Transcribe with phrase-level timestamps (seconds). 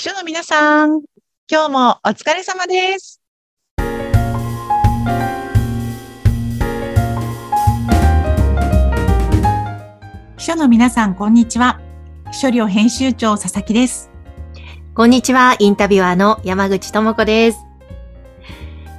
[0.00, 1.02] 秘書の皆さん、
[1.46, 3.20] 今日もお疲れ様です。
[10.38, 11.82] 秘書の皆さん、こんにちは。
[12.32, 14.10] 秘書寮編集長佐々木です。
[14.94, 17.58] こんにちは、インタビュアーの山口智子です。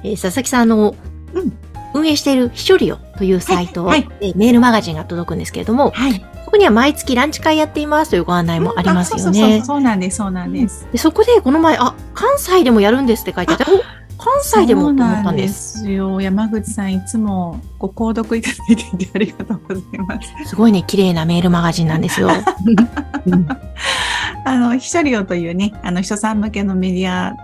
[0.04, 0.94] えー佐々木さん、あの、
[1.34, 1.58] うん
[1.94, 6.31] 運営している秘書リオというサイト、はいえーメールマガジンが届くんですけれども、はい。
[6.52, 9.64] そこには毎月ランチ会やっていますというご案内もありますよそうそうそうね。
[9.64, 10.86] そうなんです、そうなんです。
[10.92, 13.68] でそこでこの前、あ、関西でもやるんですって書いてあって、お
[14.22, 15.90] 関西でもと思ったんです。
[15.90, 16.20] よ。
[16.20, 20.50] 山口さん、いつもご購読いただいていてありがとうございます。
[20.50, 22.28] すごいね、綺麗なメールマガジンなんですよ。
[22.28, 23.48] う ん
[24.44, 27.34] あの、秘書寮というね、あの、秘書さん向けのメディア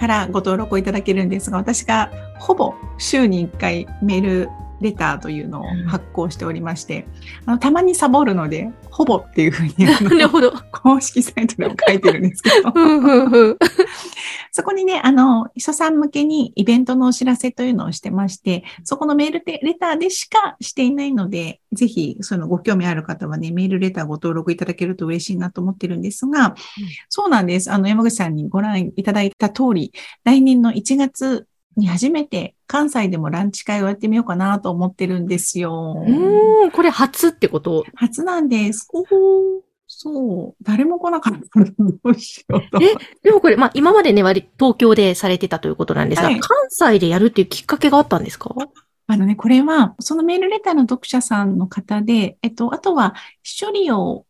[0.00, 7.06] からご登録をいただけるんですが、私がほぼ週に1回メールレターというのを発行しておりまして、
[7.46, 10.52] あの、たまにサボるので、ほぼっていうふうにあなるのほど。
[10.72, 12.72] 公式サイトでも書いてるんですけど、
[14.52, 26.54] そこにね、あの、秘書さん向けにイベントのお知らせというのをしてまして、そこのメールでレターでしかしていないので、ぜひ、そのご興味ある方はね、メールレターご登録いただけると嬉しいなと思ってるんですが、
[27.08, 27.70] そうなんです。
[27.70, 29.92] あの、山口さんにご覧いただいた通り、
[30.24, 31.46] 来年の1月
[31.76, 36.02] に初めて関西でもランチ会をやってみようかなと思ってるんですよ。
[36.06, 37.84] うーん、これ初ってこと？
[37.94, 38.88] 初なんです。
[39.86, 40.62] そう。
[40.62, 42.82] 誰も来なかったらどうしようと。
[42.82, 48.54] えでもこれ、まあ今までね、割り東京でされてたということなんですが、はい関西でやるっていうきっかけがあったんですか？
[49.08, 54.26] あのね、これは、そのメールレターの読者さんの方で、えっと、あとは、秘書利用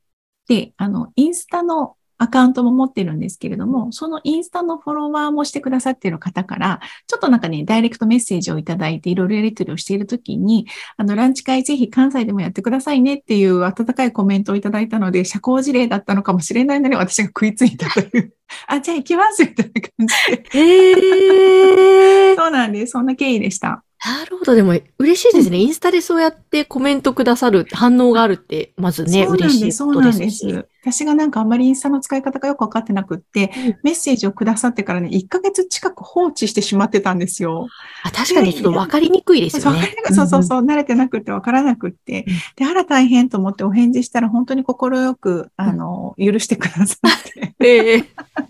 [0.49, 18.33] で、あの、インスタのアカウントも持ってるんですけれども、そのインスタのフォロワーもしてくださっている方から、ちょっとなんかね、ダイレクトメッセージをいただいて、いろいろやり取りをしているときに、あの、ランチ会ぜひ関西でもやってくださいねっていう温かいコメントをいただいたので、社交辞令だったのかもしれないのに私が食いついたという、
[18.67, 20.45] あ、じゃあ行きますみたいな感じで。
[20.59, 22.37] へー。
[22.37, 22.93] そうなんです。
[22.93, 23.86] そんな経緯でした。
[24.05, 24.55] なるほど。
[24.55, 25.59] でも、嬉しいですね。
[25.59, 30.69] インスタでそうやってコメントくださる反応があるって、まずね、嬉しいです、そこうなんです。
[30.83, 37.69] 私がなんかあんまりインスタの使い方がよくわかってなくって、うんメッセージをくださってからね、1ヶ月近く放置してしまってたんですよ。
[38.05, 40.15] あ確かにちょっと分かりにくいですよねわかり。
[40.15, 42.35] そうそうそう、慣れてなくってわからなくってうん。
[42.57, 47.55] で、あら大変と思ってお返事したら本当に心く、あの、許してくださって。
[47.59, 47.67] うん。
[47.67, 48.05] ええ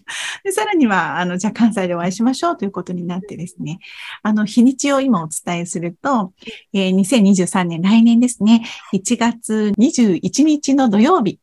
[0.45, 3.79] で、さらには、あの、じゃあ関西でお会いしましょうということになってですね、
[4.23, 6.33] あの、日にちを今お伝えすると、
[6.73, 11.41] えー2023年、来年ですね、1月21日の土曜日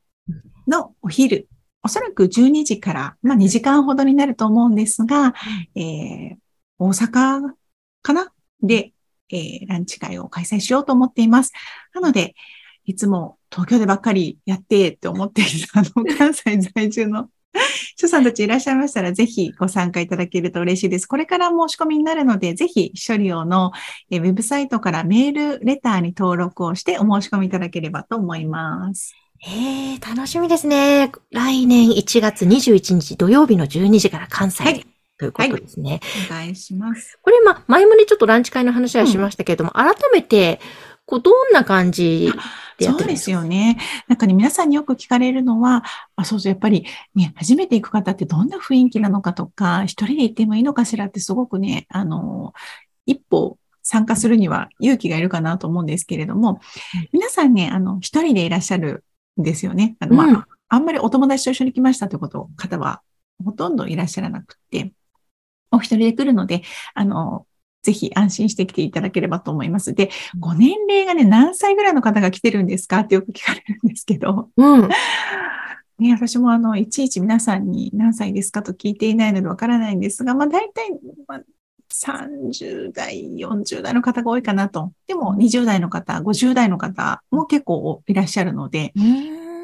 [0.68, 1.48] のお昼、
[1.84, 5.34] おそらく12時から、まあ2時間ほどになると思うんですが、
[5.76, 6.36] えー
[6.80, 7.54] 大阪
[8.02, 8.34] かな？
[8.62, 8.94] で、
[9.30, 11.52] えーランチ会を開催しようと思っています。
[11.94, 12.36] なので、
[12.86, 17.30] いつも東京でばっかりやってって思っているあの関西在住の
[17.96, 21.06] 秘書さんたちいらっしゃいましたら、ぜひご参加いただけると嬉しいです。
[21.06, 23.72] これから申し込みになるので、ぜひ、処理用の
[24.10, 29.16] えーウェブサイトからメール、レターに登録をしてお申し込みいただければと思います。
[29.46, 31.12] ええ楽しみですね。
[31.32, 34.88] 来年1月21日土曜日の12時から関西で、はい
[35.18, 36.00] ということですね。
[36.30, 37.20] お願いします。
[37.22, 40.60] これ、まあ、前もね、ちょっとランチ会の話はしましたけれども、改めて、
[41.06, 42.32] こう、どんな感じ
[42.78, 43.38] でやってるんですか？
[43.38, 43.78] そうですよね。
[44.08, 45.84] なんかね、皆さんによく聞かれるのは、
[46.16, 52.54] あ、そうそう、やっぱりね、初めて行く方ってどんな雰囲気なのかとか、一人で行ってもいいのかしらってすごくね、あの、
[53.06, 56.62] 一歩参加するには勇気がいるかなと思うんですけれども、
[57.12, 59.04] 皆さんね、あの、一人でいらっしゃる
[59.40, 59.96] んですよね。
[60.00, 63.04] あの、まあ、うんあんまりお友達と一緒に来ましたということ、方は
[63.46, 64.92] ほとんどいらっしゃらなくて、
[65.70, 66.64] お一人で来るので、
[66.96, 67.46] あの、
[67.84, 69.94] ぜひ安心して来ていただければと思います。
[69.94, 73.00] で、ご年齢がね、何歳ぐらいの方が来てるんですか？
[73.02, 74.90] ってよく聞かれるんですけど、うん。
[76.00, 80.90] ね、私もあの、いちいち皆さんに何歳ですかと聞いていないのでわからないんですが、まあ大体、
[81.28, 81.42] まあ、
[81.94, 84.92] 30代、40代の方が多いかなと。
[85.08, 88.92] でも20代の方、50代の方も結構いらっしゃるので、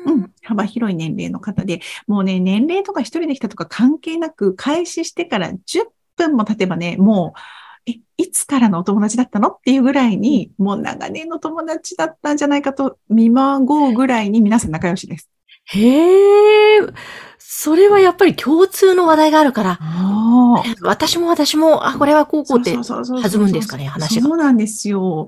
[0.05, 7.39] うん、幅広い年齢の方で、もうね、年齢とか一人で来たとか関係なく、開始してから10分も経てばね、もう、
[7.89, 9.49] え、いつからのお友達だったの？
[9.49, 15.29] っていうぐらいに、もう長年の友達だったんじゃないかと見まごうぐらいに皆さん仲良しです。
[15.65, 16.81] へえ、
[17.51, 19.79] それはやっぱり共通の話題があるから、
[20.81, 24.27] 私も私も、あ、これはこうこうって弾むんですかね、話が。
[24.27, 25.27] そうなんですよ。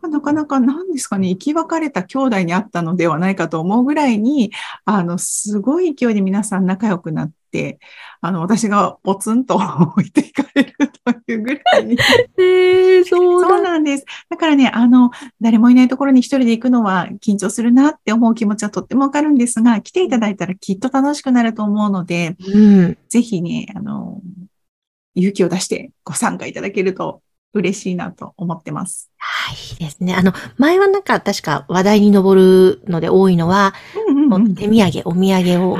[0.00, 4.50] なかなか何ですかね、生き別れた兄弟にあったのではないかと思うぐらいに、
[4.86, 7.78] あの、すごい勢いで皆さん仲良くなって、
[8.22, 10.74] あの、私がポツンと置いていかれる
[11.28, 11.98] いうぐらいに。
[12.38, 14.04] えー、そうそうなんです。
[14.28, 15.10] だからね、あの、
[15.40, 22.98] 誰もいないところに一人で行くのは緊張するなって思う気持ちはとってもわかるんですが、来ていただいたらきっと楽しくなると思うので、うん。
[23.08, 24.20] ぜひね、あの、
[25.14, 27.22] 勇気を出してご参加いただけると
[27.54, 29.10] 嬉しいなと思ってます。
[29.16, 30.14] はい、いいですね。
[30.14, 33.74] あの、前はなんか確か話題に上るので多いのは、
[34.06, 35.78] うんうんうん手土産、お土産を、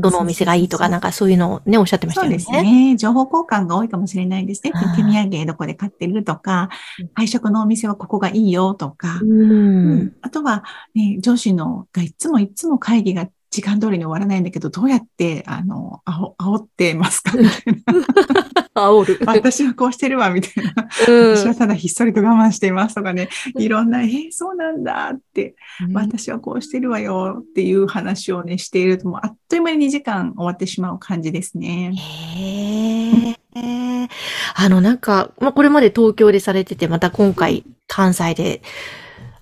[0.00, 2.38] どのお店がいいとか、なんかそういうのをね、おっしゃってましたそうよね。
[2.38, 2.96] ですね。
[2.96, 4.72] 情報交換が多いかもしれないですね。
[4.72, 10.12] はい手土産どこで買ってるとかうん、配食のお店はここがいいよとか、うん。
[10.22, 10.64] あとは、
[10.94, 17.32] ね、上司のがいつもいつも会議が時間通りに終わらないんだけど、どうやって、あの、あお煽ってますか？
[17.36, 18.68] みたいな。
[18.74, 19.20] 煽る。
[19.26, 20.88] 私はこうしてるわ、みたいな。
[21.08, 23.28] うん私はただひっそりと我慢していますとかね。
[23.58, 31.92] いろんな、えーそうなんだって、うん私はこうしてるわよっていう話をね、していると、もうあっという間に2時間終わってしまう感じですね。
[31.96, 34.08] へえ。
[34.54, 38.62] あの、なんか、まあ、これまで東京でされてて、また今回関西で、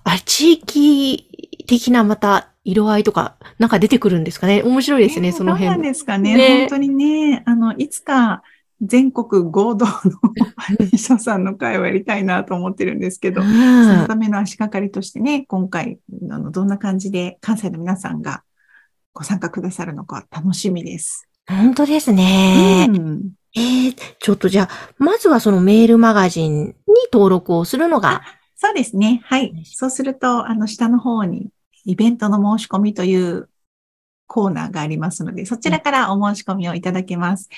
[0.03, 4.61] あ、地域的なまた色合いとか、なんか出てくるんですかね？
[4.63, 5.87] 面白いですね、えーそのどうなん辺。
[5.87, 6.35] ですかね？
[6.35, 8.43] ね本当にね、あの、いつか
[8.81, 9.91] 全国合同の
[10.91, 15.99] 秘書さんの会をやりたいなと思ってるんですけど、うそのんための足がかりとしてね、今回、
[16.29, 18.43] あの、どんな感じで関西の皆さんが
[19.13, 21.27] ご参加くださるのか楽しみです。
[21.47, 22.87] 本当ですね。
[22.89, 23.21] うん
[23.55, 26.73] えー、ちょっとじゃあ、まずはそのメールマガジンに
[27.11, 28.21] 登録をするのが、
[28.55, 29.21] そうですね。
[29.23, 29.53] はい。
[29.65, 31.49] そうすると、あの、下の方に、
[31.87, 33.49] イベントの申し込みという
[34.27, 37.49] コーナーがありますので、そちらからお申し込みをいただけます。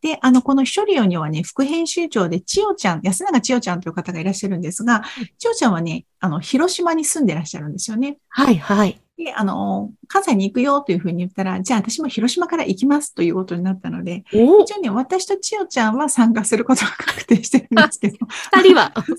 [0.00, 5.02] で、あの、この処理オにはね、副編集長で千代ちゃん、安永千代ちゃんという方がいらっしゃるんですが、
[5.38, 8.16] 千代ちゃんはね、あの、広島に住んでらっしゃるんですよね。
[8.30, 8.98] はい、はい。
[9.18, 18.16] で、あの、関西に行くよというふうに言ったら、じゃあ私も広島から行きますということになったので、お一応ね、私と千代ちゃんは参加することが確定してるんですけど。
[18.54, 18.92] 二人は。
[18.94, 19.16] そうそう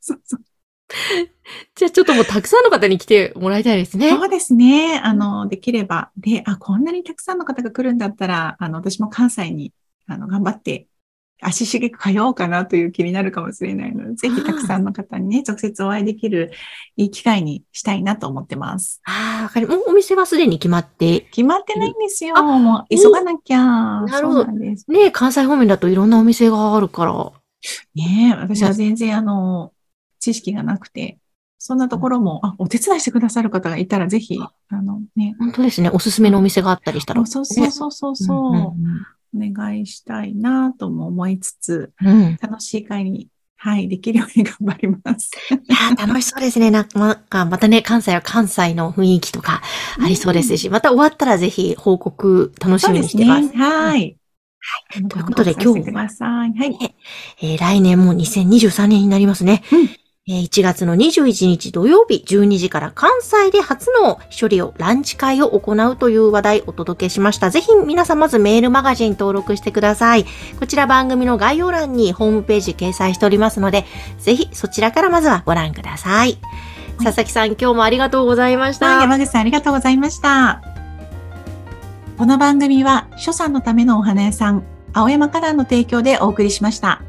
[0.00, 0.40] そうそう。
[1.74, 4.10] じゃあちょっともうたくさんの方に来てもらいたいですね。
[4.10, 5.00] そうですね。
[5.02, 6.10] あの、できれば。
[6.16, 9.72] で、あ、こんなにたくさんの方が来るんだったら、あの、私も関西に、
[10.06, 10.86] あの、頑張って、
[11.44, 16.52] 足しげく通おうかなという気になるかもしれないので、ぜひたくさんの方にね、直接お会いできる
[16.96, 19.02] いい機会にしたいなと思ってます。
[19.04, 22.38] ああ、わかり、もうお店はすでに決まって、決まってないんですよ。
[22.38, 23.60] あもう急がなきゃ。
[24.02, 24.88] なるほどそうなんです。
[24.88, 27.32] ね関西方面だといろんなお店があるから。
[27.94, 29.72] ねえ、私は全然あの、
[30.22, 31.18] 知識がなくて、
[31.58, 34.38] そんなところも、あ、お手伝いしてくださる方がいたら、ぜひ、
[34.68, 35.90] あのね、本当ですね。
[35.90, 37.26] おすすめのお店があったりしたら。
[37.26, 45.30] そうそうそうそうそう、うんお願いしたいなとも思いつつ、うん楽しい会に、はい、できるように頑張ります。
[45.50, 46.70] いやー楽しそうですね。
[46.70, 49.62] なんか、またね、関西は関西の雰囲気とか
[49.98, 53.48] ありそうですし、また終わったらぜひ報告楽しみにしてます。
[53.56, 54.18] はい。
[55.08, 56.08] ということで今日は。
[56.08, 56.94] はい。
[57.40, 59.62] えー来年も2023年になりますね。
[59.72, 67.50] うんえー1月の21日土曜日12時から関西で初の処理をランチ会を行うという話題をお届けしました。
[67.50, 70.24] ぜひ皆さんまずメールマガジン登録してください。
[70.60, 73.84] こちら番組の概要欄にホームページ掲載しておりますので、
[74.20, 76.38] ぜひそちらからまずはご覧ください。
[77.02, 78.98] 佐々木さん今日もありがとうございました。
[78.98, 80.62] はい、山口さんありがとうございました。
[82.16, 87.02] この番組は、所さんのためのお花屋さん、青山花壇の提供でお送りしました。